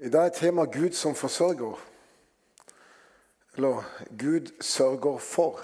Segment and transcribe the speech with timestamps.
[0.00, 1.78] I dag er tema Gud som forsørger.
[3.54, 3.84] Eller
[4.18, 5.60] Gud sørger for.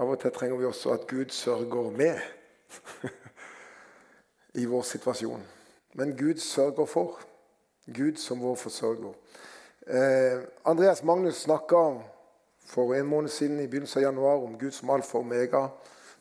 [0.00, 2.16] Av og til trenger vi også at Gud sørger med
[4.62, 5.44] i vår situasjon.
[6.00, 7.20] Men Gud sørger for.
[7.92, 9.12] Gud som vår forsørger.
[9.86, 12.00] Eh, Andreas Magnus snakka
[12.64, 15.66] for en måned siden i begynnelsen av januar om Gud som alfa og omega.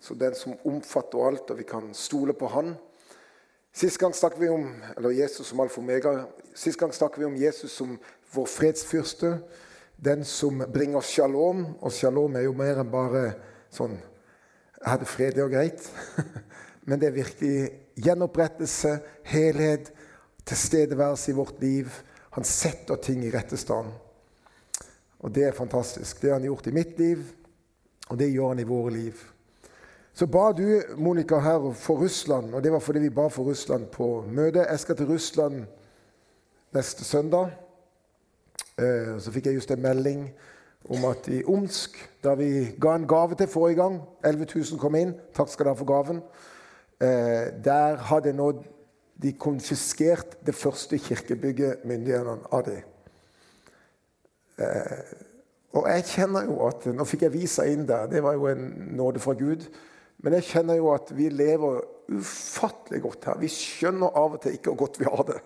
[0.02, 2.75] Så den som omfatter alt, og vi kan stole på Han.
[3.74, 4.66] Sist gang snakket vi om
[5.16, 6.26] Jesus som alfa og omega.
[6.56, 7.96] Sist gang snakket vi om Jesus som
[8.34, 9.38] vår fredsfyrste.
[9.96, 11.66] Den som bringer oss shalom.
[11.79, 13.26] Og shalom er jo mer enn bare
[13.71, 13.96] sånn
[14.82, 15.88] Jeg hadde fredelig og greit.
[16.89, 17.57] Men det er virkelig
[18.02, 18.96] gjenopprettelse,
[19.29, 19.92] helhet,
[20.50, 21.92] tilstedeværelse i vårt liv.
[22.34, 23.92] Han setter ting i rette stand.
[25.21, 26.18] Og det er fantastisk.
[26.21, 27.21] Det har han gjort i mitt liv,
[28.10, 29.21] og det gjør han i våre liv.
[30.14, 33.86] Så ba du, Monica, her for Russland, og det var fordi vi ba for Russland
[33.86, 34.66] på møtet.
[34.70, 35.64] Jeg skal til Russland
[36.73, 37.50] neste søndag.
[38.78, 40.30] Eh, så fikk jeg just en melding
[40.89, 44.95] om at i Omsk, der vi ga en gave til forrige gang 11 000 kom
[44.95, 45.14] inn.
[45.34, 46.22] Takk skal dere for gaven.
[47.02, 48.52] Eh, der hadde nå
[49.22, 52.82] de konfiskert det første kirkebygget, myndighetene av det.
[54.58, 55.16] Eh,
[55.72, 58.09] og jeg kjenner jo at Nå fikk jeg visa inn der.
[58.12, 58.66] Det var jo en
[58.98, 59.64] nåde fra Gud.
[60.22, 63.39] Men jeg kjenner jo at vi lever ufattelig godt her.
[63.41, 65.39] Vi skjønner av og til ikke hvor godt vi har det.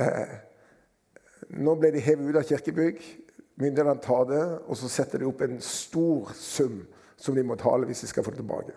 [0.00, 0.36] Eh,
[1.60, 3.02] nå ble de hevet ut av kirkebygg.
[3.60, 6.80] Myndighetene tar det, og så setter de opp en stor sum
[7.20, 8.74] som de må tale hvis de skal få det tilbake.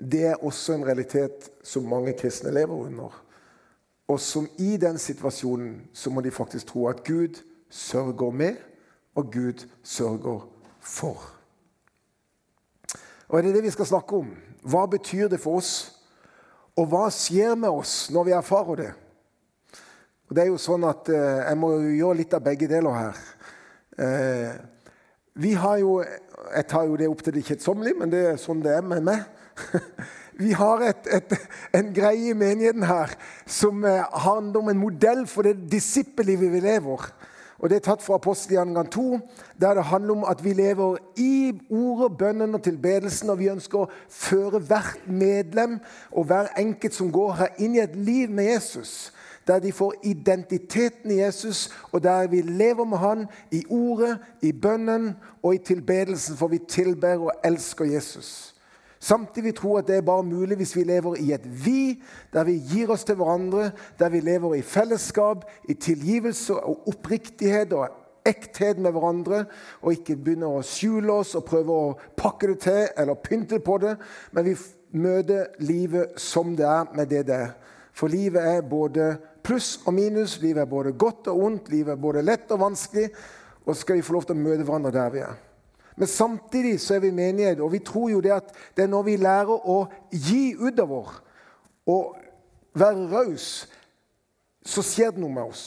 [0.00, 3.12] Det er også en realitet som mange kristne lever under.
[4.08, 8.56] Og som i den situasjonen så må de faktisk tro at Gud sørger med,
[9.14, 10.48] og Gud sørger
[10.80, 11.39] for.
[13.30, 14.30] Og Det er det vi skal snakke om.
[14.66, 16.00] Hva betyr det for oss?
[16.74, 18.90] Og hva skjer med oss når vi erfarer det?
[20.28, 23.20] Og det er jo sånn at eh, Jeg må gjøre litt av begge deler her.
[23.98, 24.52] Eh,
[25.42, 28.62] vi har jo Jeg tar jo det opp til det kjedsommelige, men det er sånn
[28.64, 29.22] det er med meg.
[30.40, 31.34] Vi har et, et,
[31.76, 33.10] en greie i menigheten her
[33.44, 37.10] som eh, handler om en modell for det disippellivet vi lever.
[37.60, 39.18] Og Det er tatt fra Apostelgjerningen 2,
[39.60, 43.30] der det handler om at vi lever i ordet, bønnen og tilbedelsen.
[43.30, 45.78] Og vi ønsker å føre hvert medlem
[46.12, 49.12] og hver enkelt som går her, inn i et liv med Jesus.
[49.46, 54.52] Der de får identiteten i Jesus, og der vi lever med Han i ordet, i
[54.52, 58.54] bønnen og i tilbedelsen, for vi tilber og elsker Jesus.
[59.00, 62.02] Samtidig tro at det er bare mulig hvis vi lever i et vi,
[62.34, 67.72] der vi gir oss til hverandre, der vi lever i fellesskap, i tilgivelse og oppriktighet
[67.72, 67.88] og
[68.28, 69.46] ekthet med hverandre,
[69.80, 73.78] og ikke begynner å skjule oss og prøve å pakke det til eller pynte på
[73.80, 73.96] det,
[74.36, 74.56] men vi
[75.00, 77.52] møter livet som det er, med det det er.
[77.96, 82.02] For livet er både pluss og minus, livet er både godt og ondt, livet er
[82.04, 83.08] både lett og vanskelig,
[83.64, 85.38] og så skal vi få lov til å møte hverandre der vi er.
[85.96, 89.02] Men samtidig så er vi menighet, og vi tror jo det at det er når
[89.08, 91.12] vi lærer å gi utover
[91.86, 92.16] og
[92.74, 93.68] være raus,
[94.64, 95.64] så skjer det noe med oss.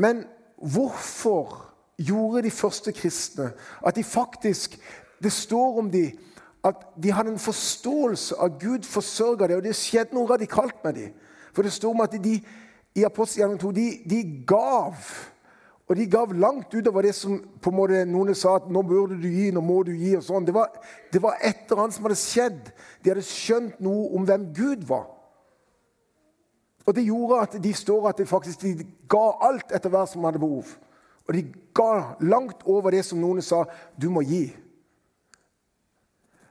[0.00, 0.24] Men
[0.56, 1.70] hvorfor
[2.00, 3.50] gjorde de første kristne
[3.86, 4.78] at de faktisk
[5.20, 6.06] Det står om de
[6.64, 10.94] at de hadde en forståelse av Gud forsørga dem, og det skjedde noe radikalt med
[10.96, 11.10] dem.
[11.52, 12.34] For det står om at de
[12.96, 14.96] i Apostelgjerningen 2 de, de gav
[15.90, 19.16] og de gav langt utover det som på en måte noen sa at nå burde
[19.18, 20.12] du gi, nå må du gi.
[20.14, 20.44] og sånn.
[20.46, 20.68] Det var,
[21.10, 22.68] det var et eller annet som hadde skjedd.
[23.02, 25.08] De hadde skjønt noe om hvem Gud var.
[26.86, 30.28] Og det gjorde at de står at de faktisk de ga alt etter hver som
[30.28, 30.70] hadde behov.
[31.26, 31.42] Og de
[31.74, 33.64] ga langt over det som noen sa
[33.98, 34.44] du må gi.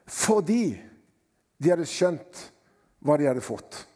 [0.04, 0.64] Fordi
[1.56, 2.42] de hadde skjønt
[3.00, 3.86] hva de hadde fått,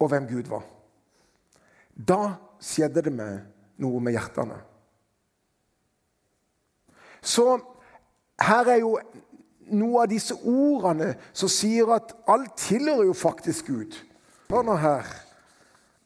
[0.00, 0.64] og hvem Gud var.
[1.92, 3.44] Da skjedde det med
[3.82, 4.58] noe med hjertene.
[7.26, 7.58] Så
[8.40, 8.96] her er jo
[9.74, 13.96] noe av disse ordene som sier at alt tilhører jo faktisk Gud.
[14.50, 15.08] Hør nå her.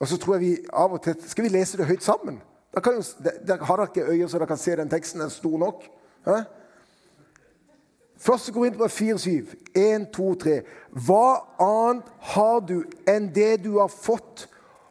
[0.01, 2.41] Og så tror jeg vi av og til Skal vi lese det høyt sammen?
[2.73, 5.21] Da jo, der har dere ikke øyne så dere kan se den teksten.
[5.21, 5.85] Den er stor nok.
[6.25, 6.39] Hæ?
[8.21, 9.57] Første Korinterbrev 4,7.
[9.75, 10.61] 1, 2, 3.
[11.07, 11.27] Hva
[11.61, 14.47] annet har du enn det du har fått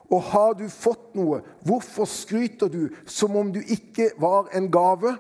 [0.10, 5.16] og har du fått noe, hvorfor skryter du som om du ikke var en gave?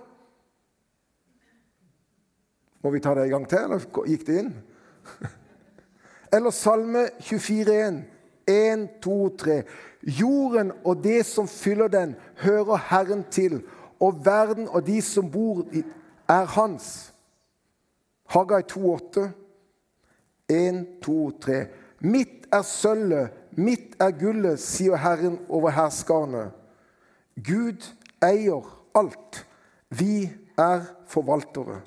[2.81, 4.55] Må vi ta det en gang til, eller gikk det inn?
[6.35, 8.03] Eller Salme 24,1.
[8.49, 9.63] 1, 2, 3.
[10.01, 13.61] Jorden og det som fyller den, hører Herren til,
[13.99, 15.83] og verden og de som bor i,
[16.29, 17.13] er hans.
[18.29, 19.27] Hagai 2,8.
[20.49, 21.59] 1, 2, 3.
[21.99, 26.49] Mitt er sølvet Mitt er gullet, sier Herren over herskerne.
[27.35, 27.83] Gud
[28.23, 29.41] eier alt.
[29.89, 30.29] Vi
[30.59, 31.81] er forvaltere.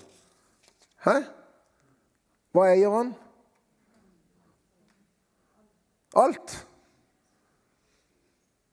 [1.06, 1.16] Hæ?
[2.52, 3.12] Hva eier han?
[6.18, 6.56] Alt.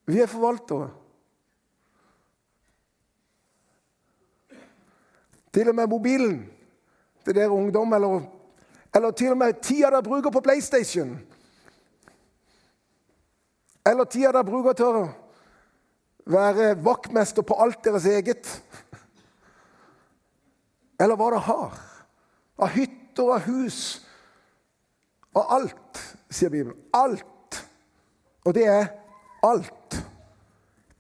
[0.10, 0.90] Vi er forvaltere.
[5.54, 6.42] Til og med mobilen
[7.26, 8.22] til dere ungdom, eller,
[8.96, 11.16] eller til og med tida dere bruker på PlayStation.
[13.90, 15.06] Eller tida dere bruker til å
[16.30, 18.50] være vaktmester på alt deres eget.
[21.00, 21.80] Eller hva dere har.
[22.60, 23.80] Av hytter, av hus.
[25.34, 26.78] Av alt, sier Bibelen.
[26.94, 27.62] Alt.
[28.46, 28.92] Og det er
[29.46, 30.00] alt.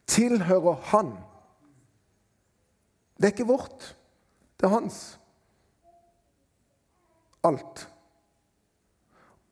[0.09, 1.13] Tilhører Han.
[3.19, 3.95] Det er ikke vårt.
[4.57, 5.19] Det er hans.
[7.43, 7.85] Alt.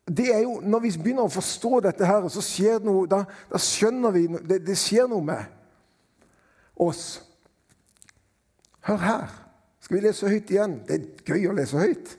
[0.08, 3.24] Det er jo, Når vi begynner å forstå dette, her, så skjer det noe, da,
[3.52, 5.44] da skjønner vi det, det skjer noe med
[6.80, 7.20] oss.
[8.88, 9.36] Hør her.
[9.84, 10.80] Skal vi lese høyt igjen?
[10.88, 12.14] Det er gøy å lese høyt.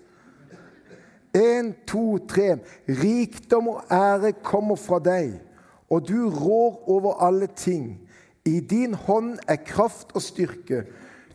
[1.37, 2.59] Én, to, tre.
[2.89, 5.39] Rikdom og ære kommer fra deg,
[5.89, 7.95] og du rår over alle ting.
[8.45, 10.85] I din hånd er kraft og styrke.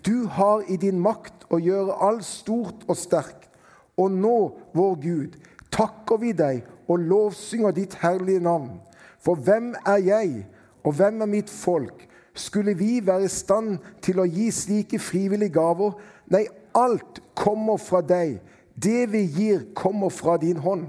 [0.05, 3.49] Du har i din makt å gjøre alt stort og sterkt.
[3.97, 4.37] Og nå,
[4.73, 5.37] vår Gud,
[5.73, 8.77] takker vi deg og lovsynger ditt herlige navn.
[9.23, 10.47] For hvem er jeg,
[10.83, 12.07] og hvem er mitt folk?
[12.33, 15.93] Skulle vi være i stand til å gi slike frivillige gaver?
[16.33, 18.39] Nei, alt kommer fra deg.
[18.73, 20.87] Det vi gir, kommer fra din hånd.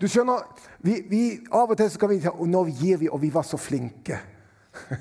[0.00, 0.46] Du skjønner,
[0.80, 1.22] vi, vi,
[1.52, 4.16] Av og til så kan vi si nå gir vi, og vi var så flinke.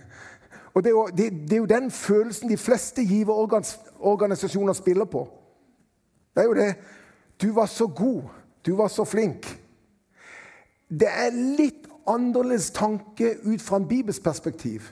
[0.78, 5.24] Og det er, jo, det, det er jo den følelsen de fleste giverorganisasjoner spiller på.
[6.36, 6.68] Det er jo det.
[7.42, 8.24] Du var så god.
[8.66, 9.48] Du var så flink.
[10.90, 14.90] Det er litt annerledes tanke ut fra en Bibels perspektiv.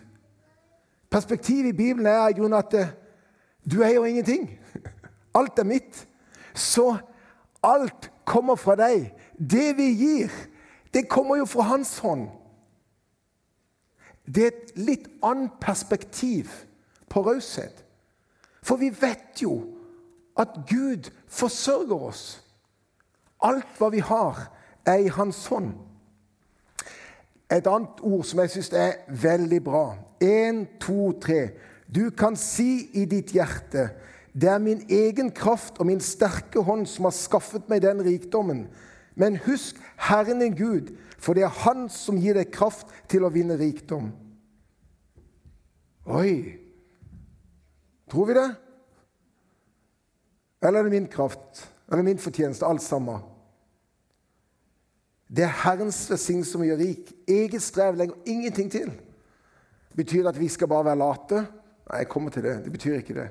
[1.09, 2.85] Perspektivet i Bibelen er i grunnen at du
[3.67, 4.59] du eier ingenting.
[5.35, 6.07] Alt er mitt.
[6.53, 6.97] Så
[7.63, 9.11] alt kommer fra deg.
[9.37, 10.31] Det vi gir,
[10.93, 12.29] det kommer jo fra Hans hånd.
[14.25, 16.49] Det er et litt annet perspektiv
[17.09, 17.83] på raushet.
[18.63, 19.59] For vi vet jo
[20.37, 22.23] at Gud forsørger oss.
[23.43, 24.47] Alt hva vi har,
[24.85, 25.73] er i Hans hånd.
[27.51, 29.85] Et annet ord som jeg syns er veldig bra.
[30.23, 31.49] Én, to, tre.
[31.87, 33.89] Du kan si i ditt hjerte
[34.37, 38.67] det er min egen kraft og min sterke hånd som har skaffet meg den rikdommen.
[39.17, 43.33] Men husk Herren din Gud, for det er Han som gir deg kraft til å
[43.33, 44.11] vinne rikdom.
[46.05, 46.53] Oi!
[48.11, 48.49] Tror vi det?
[50.61, 51.65] Eller er det min kraft?
[51.91, 52.65] Eller min fortjeneste?
[52.65, 53.19] Alt sammen.
[55.27, 57.11] Det er Herrens velsignelse som gjør rik.
[57.27, 58.91] Eget strev legger ingenting til.
[59.95, 61.41] Betyr det at vi skal bare være late?
[61.87, 62.55] Nei, jeg kommer til det.
[62.63, 63.27] Det betyr ikke det.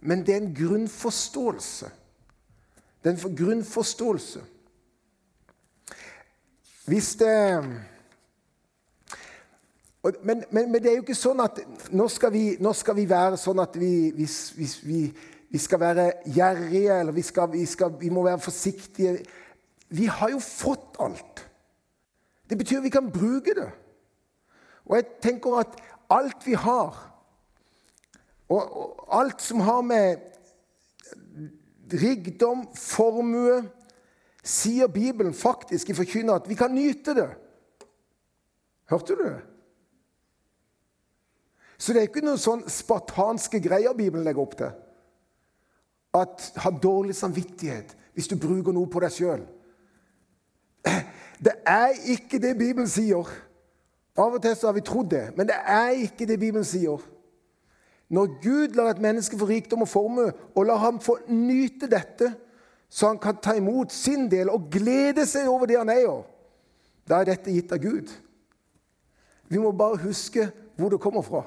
[0.00, 1.90] Men det er en grunnforståelse.
[3.04, 4.40] Det er en grunnforståelse.
[6.86, 7.64] Hvis det
[10.22, 11.62] men, men, men, det er jo ikke sånn at
[11.96, 14.98] nå skal vi, nå skal vi være sånn at vi, vi,
[15.54, 19.20] vi skal være gjerrige, eller skal, skal, vi, må være forsiktige.
[19.88, 21.44] Vi har jo fått alt.
[22.50, 23.68] Det betyr at vi kan bruke det.
[24.84, 25.78] Og jeg tenker at
[26.10, 26.98] alt vi har,
[28.48, 30.16] og, og alt som har med
[32.02, 33.62] rikdom, formue
[34.44, 37.30] Sier Bibelen faktisk i forkynner at vi kan nyte det.
[38.90, 39.36] Hørte du det?
[41.78, 44.80] Så det er ikke noen sånn spartanske greier Bibelen legger opp til.
[46.14, 49.42] At ha dårlig samvittighet hvis du bruker noe på deg sjøl.
[51.44, 53.26] Det er ikke det Bibelen sier.
[54.14, 57.02] Av og til så har vi trodd det, men det er ikke det Bibelen sier.
[58.14, 62.30] Når Gud lar et menneske få rikdom og formue, og lar ham få nyte dette,
[62.86, 66.22] så han kan ta imot sin del og glede seg over det han eier,
[67.08, 68.12] da er dette gitt av Gud.
[69.50, 70.46] Vi må bare huske
[70.78, 71.42] hvor det kommer fra.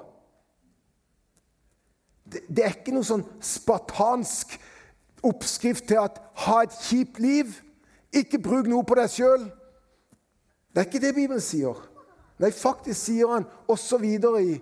[2.32, 4.58] Det er ikke noe sånn spartansk
[5.26, 7.54] oppskrift til at ha et kjipt liv.
[8.16, 9.46] Ikke bruk noe på deg sjøl.
[10.72, 11.78] Det er ikke det Bibelen sier.
[12.38, 14.58] Nei, faktisk sier han også videre i,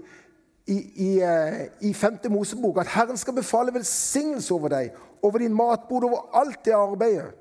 [0.71, 2.21] i, i, eh, i 5.
[2.31, 7.33] Mosebok at Herren skal befale velsignelse over deg, over din matbod, over alt det arbeidet.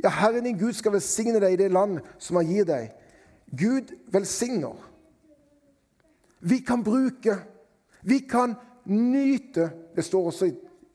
[0.00, 2.94] Ja, Herren din Gud skal velsigne deg i det land som han gir deg.
[3.52, 4.78] Gud velsigner.
[6.40, 7.36] Vi kan bruke,
[8.02, 10.46] vi kan nyte Det står også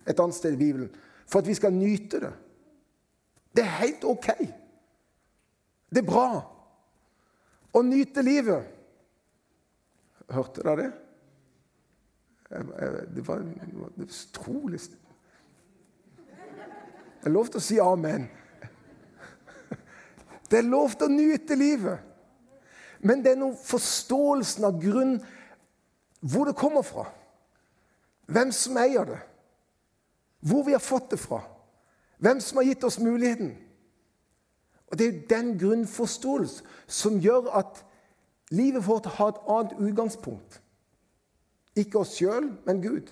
[0.08, 0.90] et annet sted i Bibelen.
[1.28, 2.34] For at vi skal nyte det.
[3.56, 4.28] Det er helt ok.
[5.90, 6.30] Det er bra.
[7.76, 8.72] Å nyte livet.
[10.30, 10.92] Hørte dere det?
[13.16, 13.42] Det var,
[13.98, 14.80] utrolig
[17.20, 18.28] Det er lov til å si amen.
[20.50, 22.00] Det er lov til å nyte livet.
[23.06, 25.18] Men det er noe forståelsen av grunn
[26.22, 27.08] hvor det kommer fra.
[28.26, 29.20] Hvem som eier det.
[30.46, 31.42] Hvor vi har fått det fra.
[32.18, 33.56] Hvem som har gitt oss muligheten.
[34.88, 37.86] Og Det er jo den grunnforståelsen som gjør at
[38.52, 40.62] livet vårt har et annet utgangspunkt.
[41.76, 43.10] Ikke oss sjøl, men Gud.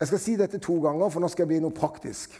[0.00, 2.34] Jeg skal si dette to ganger, for nå skal jeg bli noe praktisk.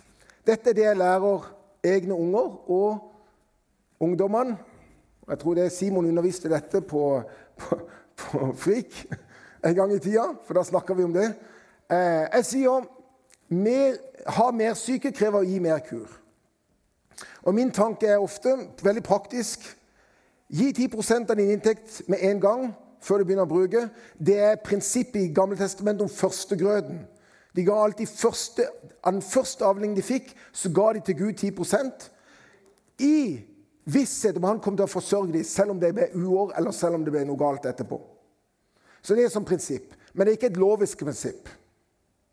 [0.46, 1.46] Dette er det jeg lærer
[1.86, 3.12] egne unger og
[4.00, 4.58] ungdommene.
[5.28, 7.22] Jeg tror det er Simon underviste dette på,
[7.56, 7.78] på,
[8.16, 9.06] på Frik
[9.66, 11.30] en gang i tida, for da snakker vi om det.
[11.90, 12.86] Eh, jeg sier
[13.48, 13.96] mer,
[14.38, 16.08] ha mer syke krever å gi mer kur.
[17.46, 19.62] Og Min tanke er ofte veldig praktisk.
[20.50, 22.64] Gi 10% av din inntekt med en gang
[23.02, 23.88] før du begynner å bruke.
[24.18, 27.04] Det er prinsippet i Gamle testamentet om førstegrøden.
[27.56, 28.66] De ga alltid første,
[29.06, 32.08] Av den første avlingen de fikk, så ga de til Gud 10%
[32.98, 33.40] I
[33.84, 36.98] visshet om han kom til å forsørge dem, selv om det ble uår eller selv
[36.98, 38.00] om det ble noe galt etterpå.
[39.06, 39.94] Så det er som prinsipp.
[40.12, 41.48] Men det er ikke et lovisk prinsipp.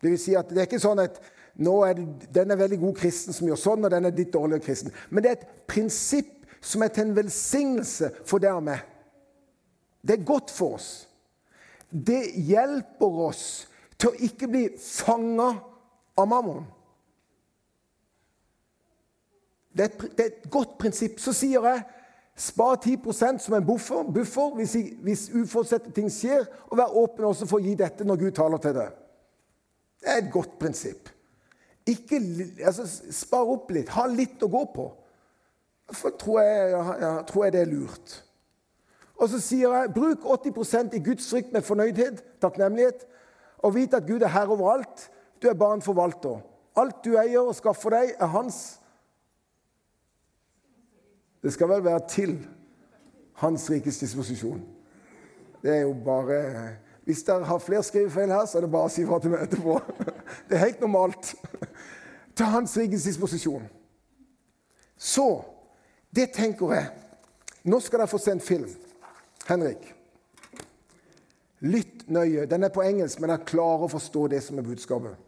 [0.01, 1.19] Det vil si at det er ikke sånn at
[1.61, 4.33] nå er det, den er veldig god kristen som gjør sånn, og den er ditt
[4.33, 4.95] dårlige kristen.
[5.13, 6.31] Men det er et prinsipp
[6.63, 8.81] som er til en velsignelse for meg.
[10.01, 10.89] Det er godt for oss.
[11.93, 13.43] Det hjelper oss
[13.99, 15.51] til å ikke bli fanga
[16.17, 16.65] av mammon.
[19.73, 21.21] Det er, et, det er, et, godt prinsipp.
[21.21, 21.85] Så sier jeg
[22.35, 24.75] spar 10% som en buffer, buffer hvis,
[25.05, 28.61] hvis uforutsette ting skjer, og vær åpen også for å gi dette når Gud taler
[28.63, 28.99] til deg.
[30.03, 31.09] Det er et godt prinsipp.
[31.87, 32.19] Ikke,
[32.65, 33.91] altså, spar opp litt.
[33.93, 34.89] Ha litt å gå på.
[35.89, 36.69] Derfor tror jeg,
[37.03, 38.15] ja, tror jeg det er lurt.
[39.19, 43.05] Og så sier jeg bruk 80% i Guds frykt med fornøydhet, takknemlighet,
[43.63, 45.09] og vit at Gud er herre overalt.
[45.39, 46.41] Du er bare en forvalter.
[46.79, 48.79] Alt du eier og skaffer deg, er hans.
[51.43, 52.37] Det skal vel være til
[53.33, 54.61] hans rikes disposisjon.
[55.63, 56.69] Det er jo bare
[57.03, 59.41] Hvis dere har flere skrivefeil her, så er det bare å si fra til meg
[59.43, 59.73] etterpå.
[60.47, 61.33] Det er helt normalt.
[62.37, 63.65] Til hans rikes disposisjon.
[64.97, 65.43] Så
[66.15, 66.87] Det tenker jeg.
[67.63, 68.69] Nå skal dere få se en film.
[69.49, 69.83] Henrik.
[71.59, 72.45] Lytt nøye.
[72.45, 75.19] Den er på engelsk, men jeg klarer å forstå det som er budskapet.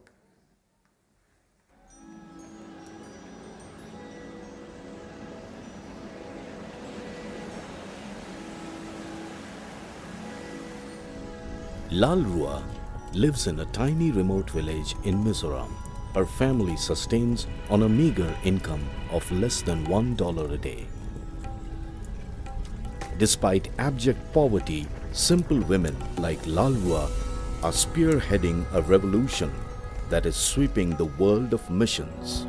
[11.96, 12.62] Lalrua
[13.14, 15.70] lives in a tiny remote village in Mizoram.
[16.14, 20.88] Her family sustains on a meager income of less than $1 a day.
[23.18, 27.10] Despite abject poverty, simple women like Lalrua
[27.64, 29.54] are spearheading a revolution
[30.10, 32.46] that is sweeping the world of missions.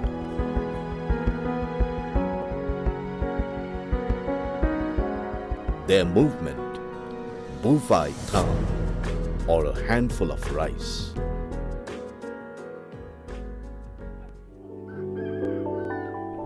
[5.86, 6.80] Their movement,
[7.62, 8.86] Bufai Town,
[9.48, 11.12] or a handful of rice.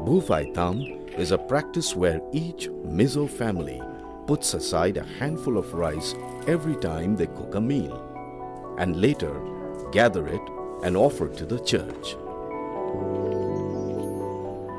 [0.04, 0.80] Bufai Tam
[1.18, 3.80] is a practice where each Mizo family
[4.26, 6.14] puts aside a handful of rice
[6.46, 7.96] every time they cook a meal
[8.78, 9.40] and later
[9.92, 10.40] gather it
[10.82, 12.16] and offer it to the church.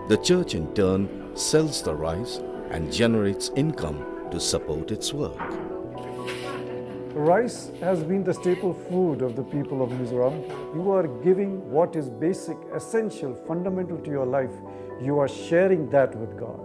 [0.10, 5.71] The church in turn sells the rice and generates income to support its work.
[7.14, 10.48] Rice has been the staple food of the people of Mizoram.
[10.74, 14.52] You are giving what is basic, essential, fundamental to your life.
[15.02, 16.62] You are sharing that with God.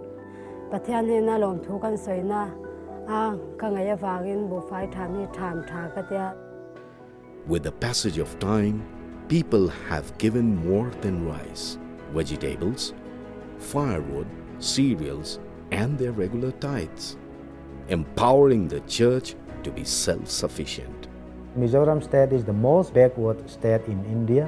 [7.49, 8.87] With the passage of time,
[9.27, 11.77] people have given more than rice,
[12.13, 12.95] vegetables,
[13.59, 14.29] firewood,
[14.61, 15.41] cereals,
[15.73, 17.17] and their regular tithes,
[17.89, 19.35] empowering the church
[19.67, 21.09] to be self-sufficient.
[21.59, 24.47] Mizoram state is the most backward state in India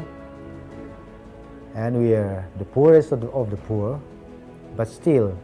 [1.75, 4.01] and we are the poorest of the, of the poor
[4.77, 5.37] but still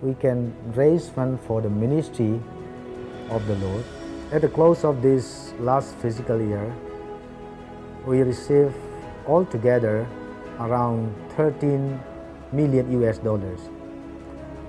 [0.00, 2.40] we can raise funds for the ministry
[3.28, 3.84] of the Lord.
[4.32, 6.74] At the close of this last fiscal year
[8.06, 8.74] we received
[9.26, 10.08] altogether
[10.60, 12.00] around 13
[12.52, 13.60] million US dollars.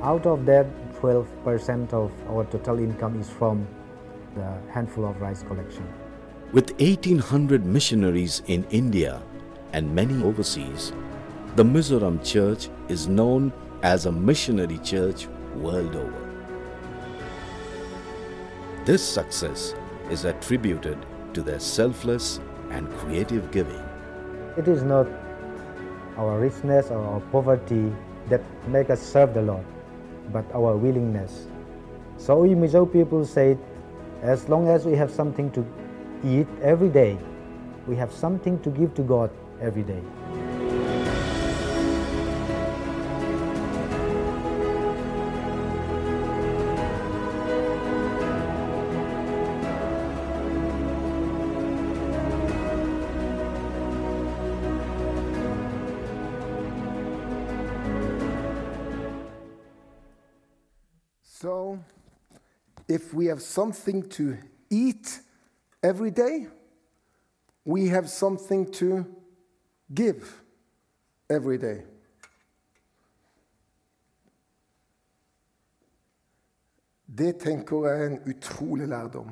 [0.01, 0.65] Out of that
[0.99, 3.65] 12% of our total income is from
[4.35, 5.87] the handful of rice collection.
[6.51, 9.21] With 1800 missionaries in India
[9.73, 10.93] and many overseas,
[11.55, 16.31] the Mizoram Church is known as a missionary church world over.
[18.85, 19.75] This success
[20.09, 20.97] is attributed
[21.33, 23.81] to their selfless and creative giving.
[24.57, 25.07] It is not
[26.17, 27.93] our richness or our poverty
[28.29, 29.65] that make us serve the Lord,
[30.31, 31.47] but our willingness.
[32.17, 33.57] So we Mizo people say,
[34.21, 35.65] as long as we have something to
[36.23, 37.17] eat every day,
[37.87, 40.01] we have something to give to God every day.
[61.23, 61.79] So,
[62.91, 64.37] if we have something to
[64.69, 65.21] eat
[65.81, 66.47] every day,
[67.63, 69.05] we have something to
[69.93, 70.43] give
[71.29, 71.85] every day.
[77.17, 79.31] Det tenker jeg er en utrolig lærdom.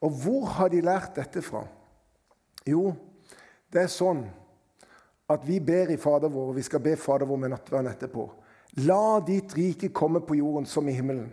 [0.00, 1.66] Og hvor har de lært dette fra?
[2.68, 2.92] Jo,
[3.72, 4.26] det er sånn
[5.32, 8.26] at vi ber i Fader vår, og vi skal be Fader vår med nattverden etterpå.
[8.84, 11.32] La ditt rike komme på jorden som i himmelen.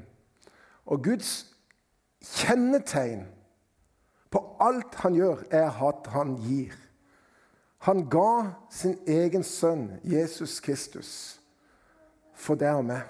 [0.90, 1.34] Og Guds
[2.26, 3.28] kjennetegn
[4.34, 6.74] på alt han gjør, er at han gir.
[7.88, 11.12] Han ga sin egen sønn, Jesus Kristus,
[12.36, 13.06] for deg og meg.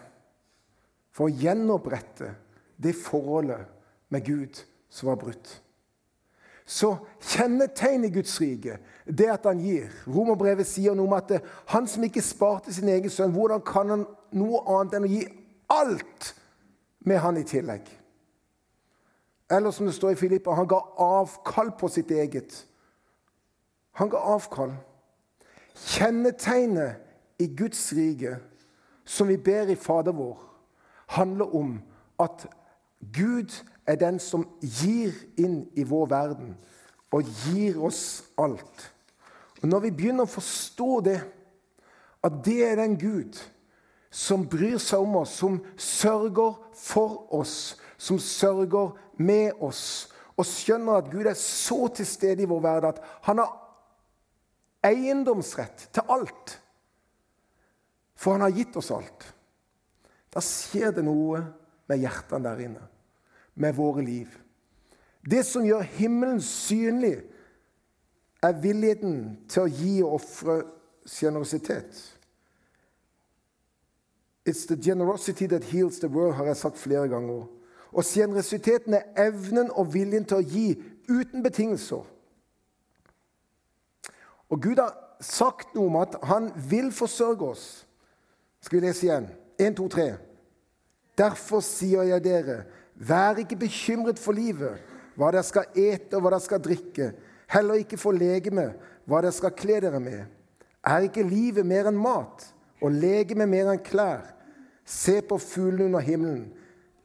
[1.15, 2.35] For å gjenopprette
[2.79, 3.65] det forholdet
[4.13, 5.49] med Gud som var brutt.
[6.69, 6.91] Så
[7.31, 9.89] kjennetegner Guds rike det at han gir.
[10.05, 11.33] Romerbrevet sier noe om at
[11.73, 14.05] han som ikke sparte sin egen sønn, hvordan kan han
[14.37, 15.23] noe annet enn å gi
[15.73, 16.29] alt
[16.99, 17.87] med han i tillegg?
[19.51, 22.67] Eller som det står i Filippa, han ga avkall på sitt eget.
[23.91, 24.75] Han ga avkall.
[25.75, 26.95] Kjennetegnet
[27.39, 28.37] i Guds rike,
[29.05, 30.37] som vi ber i Fader vår,
[31.07, 31.81] handler om
[32.19, 32.45] at
[33.13, 33.55] Gud
[33.87, 36.57] er den som gir inn i vår verden
[37.11, 38.93] og gir oss alt.
[39.61, 41.19] Og Når vi begynner å forstå det,
[42.23, 43.39] at det er den Gud
[44.09, 51.01] som bryr seg om oss, som sørger for oss, som sørger med oss, og skjønner
[51.01, 53.55] at Gud er så til stede i vår verden at han har
[54.87, 56.55] eiendomsrett til alt.
[58.19, 59.25] For han har gitt oss alt.
[60.31, 61.41] Da skjer det noe
[61.89, 62.85] med hjertene der inne,
[63.59, 64.31] med våre liv.
[65.19, 67.17] Det som gjør himmelen synlig,
[68.39, 69.15] er villigheten
[69.51, 70.61] til å gi og ofre
[71.09, 71.97] sjenerøsitet.
[74.45, 77.47] It's the generosity that heals the world, har jeg sagt flere ganger.
[77.91, 80.67] Og generøsiteten er evnen og viljen til å gi
[81.09, 82.05] uten betingelser.
[84.49, 87.65] Og Gud har sagt noe om at han vil forsørge oss.
[88.61, 89.29] Skal vi lese igjen?
[89.59, 90.07] 1, 2, 3.
[91.19, 92.61] Derfor sier jeg dere,
[92.95, 94.79] vær ikke bekymret for livet,
[95.19, 97.09] hva dere skal ete og hva dere skal drikke,
[97.51, 98.69] heller ikke for legeme,
[99.09, 100.21] hva dere skal kle dere med.
[100.87, 102.45] Er ikke livet mer enn mat,
[102.81, 104.23] og legeme mer enn klær?
[104.85, 106.47] Se på fuglene under himmelen.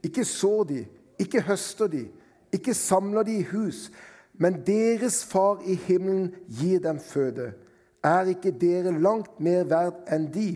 [0.04, 0.84] Ikke sår de,
[1.20, 2.06] ikke høster de,
[2.52, 3.90] ikke samler de i hus,
[4.34, 7.52] men deres far i himmelen gir dem føde.
[8.04, 10.48] Er ikke dere langt mer verd enn de?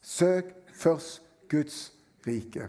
[0.00, 1.92] Søk først Guds
[2.26, 2.68] rike.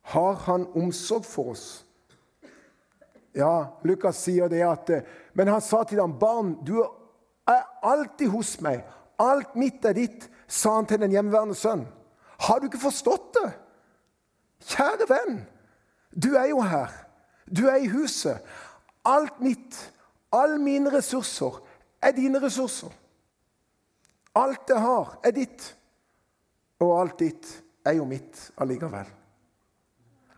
[0.00, 1.84] Har han omsorg for oss?
[3.34, 4.90] Ja, Lukas sier det at
[5.34, 6.82] Men han sa til ham, 'Barn, du
[7.46, 8.82] er alltid hos meg.
[9.20, 11.86] Alt mitt er ditt', sa han til den hjemmeværende sønn.
[12.40, 13.52] Har du ikke forstått det?
[14.70, 15.40] Kjære venn,
[16.10, 16.90] du er jo her.
[17.46, 18.40] Du er i huset.
[19.04, 19.76] Alt mitt,
[20.32, 21.60] alle mine ressurser,
[22.02, 22.92] er dine ressurser.
[24.34, 25.76] Alt jeg har, er ditt.
[26.80, 27.50] Og alt ditt
[27.84, 29.08] er jo mitt allikevel.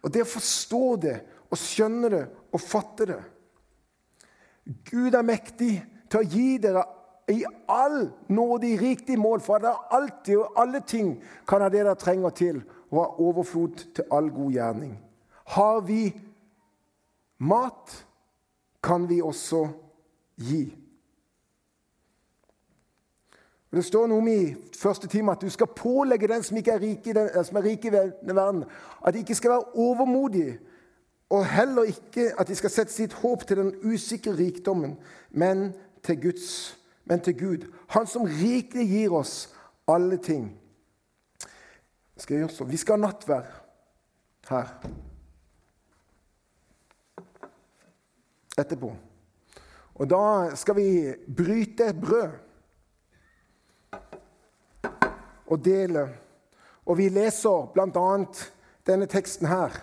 [0.02, 1.18] Og det å forstå det
[1.52, 3.20] og skjønne det og fatte det
[4.88, 5.72] Gud er mektig
[6.10, 6.84] til å gi dere
[7.28, 11.68] i all nåde i riktig mål, for at er alltid og alle ting kan ha
[11.68, 14.98] det dere trenger til, og ha overflod til all god gjerning.
[15.46, 16.20] Har vi
[17.38, 18.06] mat,
[18.82, 19.68] kan vi også
[20.36, 20.78] gi.
[23.72, 27.06] Det står noe om i første time at du skal pålegge den som er rik
[27.08, 28.64] i, den, som rik i verden,
[29.06, 30.58] at de ikke skal være overmodige,
[31.30, 34.98] og heller ikke at de skal sette sitt håp til den usikre rikdommen,
[35.30, 35.72] men
[36.04, 36.78] til, Guds,
[37.12, 37.64] men til Gud.
[37.92, 39.50] Han som rikelig gir oss
[39.88, 40.46] alle ting.
[42.16, 42.64] Skal jeg gjøre så?
[42.64, 43.50] Vi skal ha nattvær
[44.48, 44.70] her.
[48.56, 48.94] Etterpå.
[50.00, 50.22] Og da
[50.56, 50.88] skal vi
[51.36, 52.32] bryte brød
[55.52, 56.06] og dele.
[56.88, 58.08] Og vi leser bl.a.
[58.88, 59.76] denne teksten her.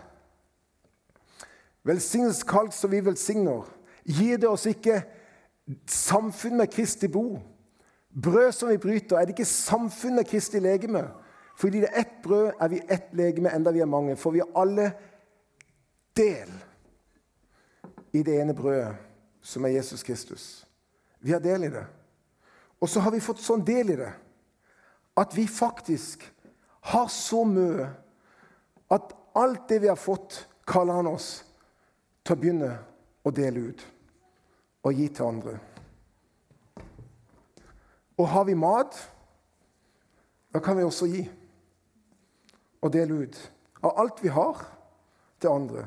[1.86, 3.70] Velsignes kalt så vi velsigner.
[4.02, 5.04] Gir det oss ikke
[5.88, 7.39] samfunn med Kristi bo.
[8.23, 11.03] Brød som vi bryter, er det ikke samfunn med Kristi legeme?
[11.60, 14.15] Fordi det er ett brød, er vi ett legeme, enda vi er mange.
[14.15, 14.91] For vi har alle
[16.17, 16.49] del
[18.13, 18.95] i det ene brødet,
[19.41, 20.65] som er Jesus Kristus.
[21.19, 21.86] Vi har del i det.
[22.79, 24.12] Og så har vi fått sånn del i det
[25.19, 26.23] at vi faktisk
[26.93, 27.89] har så mye
[28.89, 31.41] at alt det vi har fått, kaller han oss
[32.23, 32.69] til å begynne
[33.25, 33.84] å dele ut
[34.89, 35.56] og gi til andre.
[38.19, 38.97] Og har vi mat,
[40.54, 41.23] da kan vi også gi
[42.82, 43.38] og dele ut
[43.84, 44.65] av alt vi har,
[45.39, 45.86] til andre.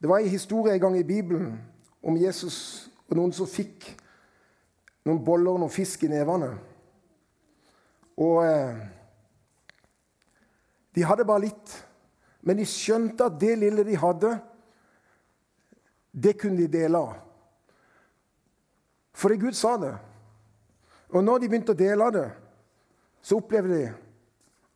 [0.00, 1.58] Det var en historie en gang i Bibelen
[2.02, 3.90] om Jesus og noen som fikk
[5.04, 6.54] noen boller og noen fisk i nevene.
[8.16, 8.80] Og eh,
[10.96, 11.74] de hadde bare litt,
[12.40, 14.32] men de skjønte at det lille de hadde,
[16.12, 17.27] det kunne de dele av.
[19.18, 19.96] Fordi Gud sa det.
[21.10, 22.28] Og når de begynte å dele det,
[23.24, 23.88] så opplevde de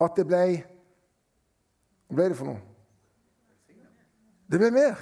[0.02, 0.44] at det ble
[2.11, 2.61] Hva ble det for noe?
[4.50, 4.98] Det ble mer.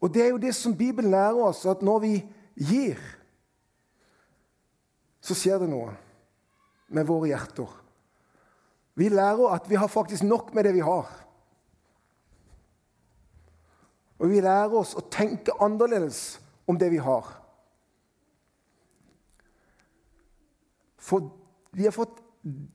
[0.00, 2.12] Og det er jo det som Bibelen lærer oss, at når vi
[2.56, 3.00] gir,
[5.20, 5.92] så skjer det noe
[6.88, 7.68] med våre hjerter.
[8.96, 11.10] Vi lærer at vi har faktisk nok med det vi har.
[14.22, 16.38] Og vi lærer oss å tenke annerledes
[16.70, 17.43] om det vi har.
[21.04, 21.28] For
[21.76, 22.20] vi har fått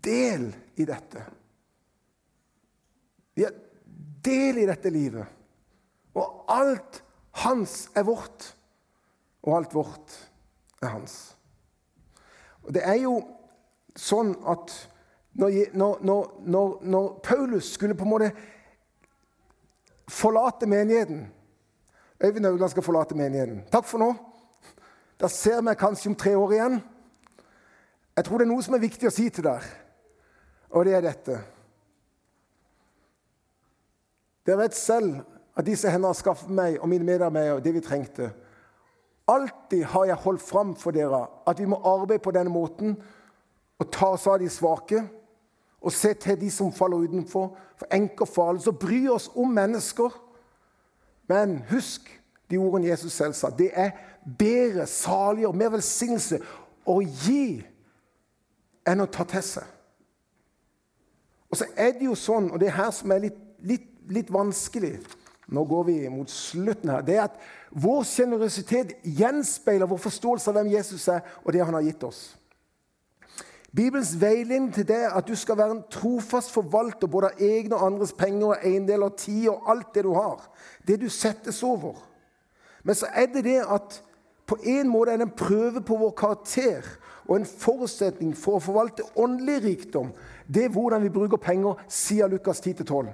[0.06, 1.24] del i dette.
[3.34, 3.56] Vi har
[4.26, 5.26] del i dette livet.
[6.18, 7.02] Og alt
[7.46, 8.52] hans er vårt,
[9.46, 10.16] og alt vårt
[10.82, 11.18] er hans.
[12.66, 13.16] Og Det er jo
[13.98, 14.74] sånn at
[15.40, 18.32] når, når, når, når Paulus skulle på en måte
[20.10, 21.28] forlate menigheten
[22.20, 23.62] Øyvind Haugland skal forlate menigheten.
[23.72, 24.10] Takk for nå.
[25.20, 26.82] Da ser vi kanskje om tre år igjen.
[28.20, 29.68] Jeg tror det er noe som er viktig å si til dere,
[30.76, 31.38] og det er dette.
[34.44, 35.22] Dere vet selv
[35.56, 38.28] at disse hendene har skaffet meg og mine medarbeidere det vi trengte.
[39.32, 42.98] Alltid har jeg holdt fram for dere at vi må arbeide på denne måten
[43.80, 45.00] og ta oss av de svake
[45.80, 48.68] og se til de som faller utenfor, for enker farlig.
[48.68, 50.12] Så bry oss om mennesker.
[51.32, 52.12] Men husk
[52.52, 53.48] de ordene Jesus selv sa.
[53.48, 53.96] Det er
[54.28, 56.44] bedre, saligere, mer velsignelse
[56.84, 57.62] å gi
[58.90, 59.76] enn å ta til seg.
[61.50, 64.30] Og så er det jo sånn, og det er her som er litt, litt, litt
[64.34, 64.98] vanskelig
[65.50, 67.06] nå går vi mot slutten her.
[67.06, 71.74] Det er at vår sjenerøsitet gjenspeiler vår forståelse av hvem Jesus er, og det han
[71.74, 72.22] har gitt oss.
[73.70, 77.78] Bibelens veiledning til det er at du skal være en trofast forvalter både av egne
[77.78, 80.46] og andres penger og eiendeler, tid og alt det du har.
[80.86, 81.98] Det du settes over.
[82.84, 84.00] Men så er det det at
[84.50, 86.86] på en måte er det en prøve på vår karakter
[87.30, 90.10] og en forutsetning for å forvalte åndelig rikdom.
[90.50, 93.12] Det er hvordan vi bruker penger, sier Lukas 10-12.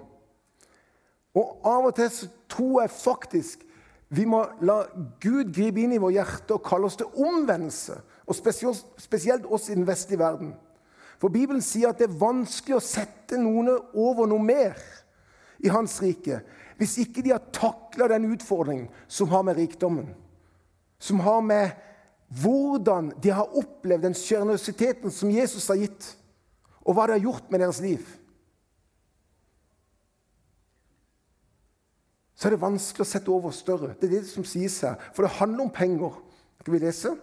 [1.35, 3.65] Og av og til så tror jeg faktisk
[4.15, 4.85] vi må la
[5.19, 7.97] Gud gripe inn i vårt hjerte og kalle oss til omvendelse.
[8.29, 10.53] Og spesielt, spesielt oss i den vestlige verden.
[11.19, 14.79] For Bibelen sier at det er vanskelig å sette noen over noe mer
[15.63, 16.41] i Hans rike
[16.75, 20.09] hvis ikke de har takla den utfordringen som har med rikdommen.
[20.99, 21.71] Som har med
[22.41, 26.11] hvordan de har opplevd den sjenerøsiteten som Jesus har gitt,
[26.85, 28.03] og hva det har gjort med deres liv.
[32.35, 33.93] så er det vanskelig å sette over større.
[33.95, 34.99] Det er det som sies her.
[35.15, 36.17] For det handler om penger.
[36.59, 37.13] Skal vi lese?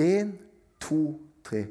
[0.00, 0.34] Én,
[0.82, 1.14] to,
[1.46, 1.62] tre.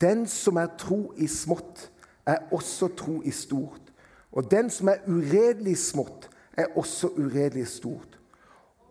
[0.00, 1.88] Den som er tro i smått,
[2.24, 3.90] er også tro i stort.
[4.32, 8.16] Og den som er uredelig smått, er også uredelig stort.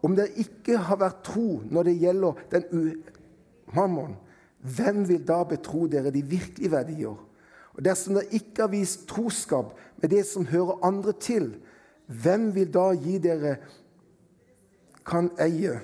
[0.01, 2.87] Om det ikke har vært tro når det gjelder den
[3.75, 4.15] mammon,
[4.61, 7.17] hvem vil da betro dere de virkelige verdier?
[7.71, 11.53] Og dersom dere ikke har vist troskap med det som hører andre til,
[12.07, 13.55] hvem vil da gi dere
[15.07, 15.79] kan eie?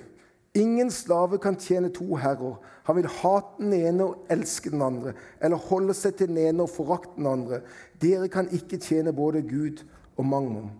[0.57, 2.57] Ingen slave kan tjene to herrer.
[2.87, 6.65] Han vil hate den ene og elske den andre, eller holde seg til den ene
[6.65, 7.61] og forakte den andre.
[8.01, 9.83] Dere kan ikke tjene både Gud
[10.17, 10.71] og mammon.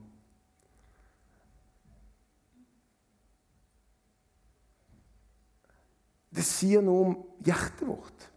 [6.38, 7.14] Det sier noe om
[7.46, 8.28] hjertet vårt.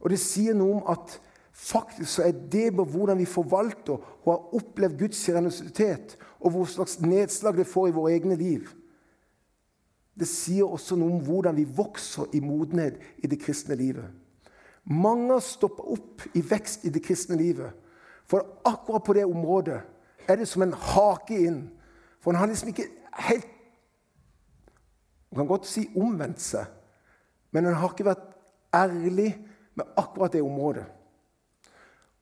[0.00, 1.20] Og det sier noe om at
[1.60, 6.64] Faktisk så er det på hvordan vi forvalter og har opplevd Guds seriøsitet, og hvor
[6.64, 8.70] slags nedslag det får i våre egne liv.
[10.16, 14.08] Det sier også noe om hvordan vi vokser i modenhet i det kristne livet.
[14.88, 17.76] Mange stoppa opp i vekst i det kristne livet.
[18.24, 19.82] For akkurat på det området
[20.28, 21.62] er det som en hake inn.
[22.20, 22.88] For han har liksom ikke
[23.28, 23.48] helt
[25.30, 26.66] Man kan godt si omvendt seg,
[27.54, 28.26] men han har ikke vært
[28.74, 29.32] ærlig
[29.78, 30.86] med akkurat det området.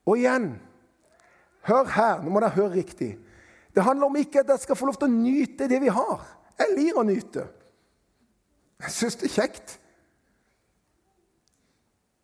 [0.09, 0.55] Og igjen
[1.69, 3.11] Hør her, nå må dere høre riktig.
[3.77, 6.23] Det handler om ikke at dere skal få lov til å nyte det vi har.
[6.57, 7.45] Jeg lir å nyte.
[8.87, 9.75] Jeg syns det er kjekt.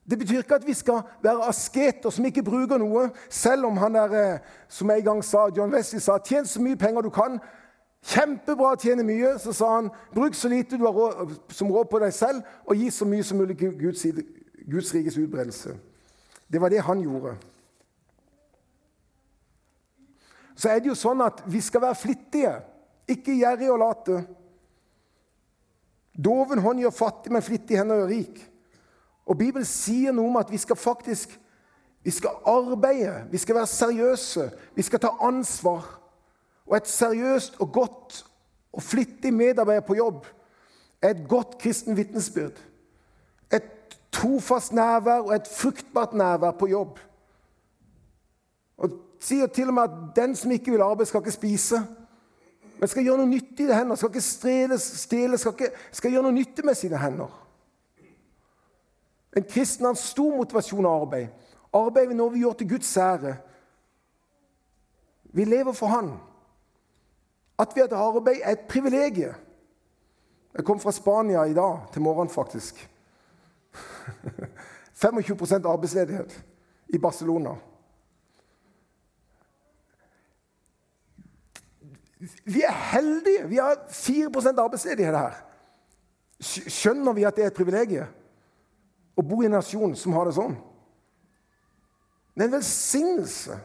[0.04, 3.96] Det betyr ikke at vi skal være asketer som ikke bruker noe, selv om han
[3.96, 7.10] der, eh, som jeg en gang sa, John Wesley sa 'tjen så mye penger du
[7.10, 7.40] kan'.
[8.04, 9.38] Kjempebra tjener mye.
[9.38, 12.76] Så sa han 'bruk så lite du har råd, som råd på deg selv', og
[12.76, 14.06] gi så mye som mulig Guds,
[14.70, 15.78] Guds rikes utbredelse.
[16.52, 17.36] Det var det han gjorde.
[20.56, 22.52] Så er det jo sånn at vi skal være flittige,
[23.08, 24.26] ikke gjerrige og late.
[26.24, 28.50] Doven hånd gjør fattig, men flittig hender gjør rik.
[29.26, 31.40] Og Bibelen sier noe om at vi skal faktisk
[32.04, 36.03] vi skal arbeide, vi skal være seriøse, vi skal ta ansvar.
[36.66, 38.24] Og et seriøst og godt
[38.72, 40.26] og flittig medarbeider på jobb
[41.02, 42.58] er et godt kristen vitnesbyrd.
[43.52, 46.98] Et trofast nærvær og et fruktbart nærvær på jobb.
[48.76, 51.82] Og sier til og med at den som ikke vil arbeide, skal ikke spise.
[52.80, 53.96] Men skal gjøre noe nyttig i det hender.
[53.96, 57.40] Skal ikke strele, stjele, skal, skal gjøre noe nyttig med sine hender.
[59.36, 61.28] En kristen har stor motivasjon av arbeid.
[61.74, 63.36] Arbeid er noe vi gjør til Guds ære.
[65.34, 66.12] Vi lever for Han.
[67.58, 69.34] At vi har arbeid, er et privilegium.
[70.54, 72.90] Jeg kom fra Spania i dag til morgenen, faktisk.
[74.94, 76.44] 25 arbeidsledighet
[76.88, 77.50] i Barcelona.
[82.44, 83.48] Vi er heldige.
[83.48, 85.32] Vi har 4% arbeidsledighet her.
[86.40, 88.06] Skjønner vi at det er et privilegium?
[89.14, 90.56] å bo i en nasjon som har det sånn.
[92.34, 93.58] Det er en velsignelse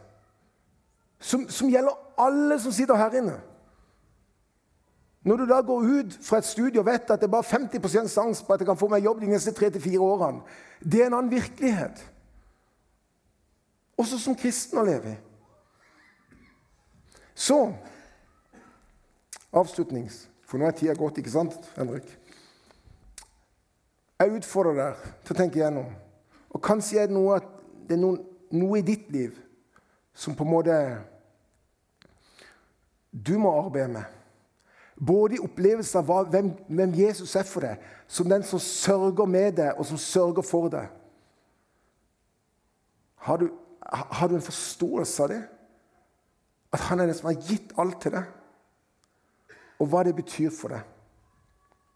[1.19, 3.37] som, som gjelder alle som sitter her inne.
[5.23, 8.07] Når du da går ut fra et studie og vet at det er bare 50%
[8.11, 10.41] sjanse på at jeg kan få meg jobb de neste tre til fire årene,
[10.79, 11.99] det er en annen virkelighet.
[13.99, 15.17] Også som kristen å leve i.
[17.35, 17.57] Så
[19.55, 20.27] Avslutnings.
[20.45, 22.07] For nå er tida gått, ikke sant, Henrik?
[24.19, 25.89] Jeg utfordrer deg til å tenke igjennom.
[26.53, 27.37] Og kanskje er det noe,
[27.87, 28.21] det er noen,
[28.53, 29.37] noe i ditt liv
[30.13, 30.77] som på en måte
[33.09, 34.18] du må arbeide med.
[34.99, 39.55] Både i opplevelsen av hvem, hvem, Jesus er for deg, som den som sørger med
[39.61, 40.89] deg, og som sørger for deg.
[43.23, 43.47] Har du,
[43.83, 45.39] har du en forståelse av det?
[46.75, 48.27] At han er den som har gitt alt til deg?
[49.79, 50.83] Og hva det betyr for deg?